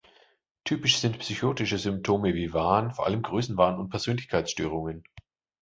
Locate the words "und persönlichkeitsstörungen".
3.77-5.03